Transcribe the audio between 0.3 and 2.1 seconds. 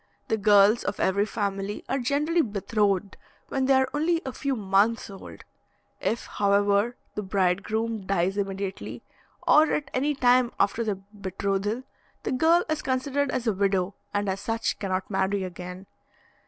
girls of every family are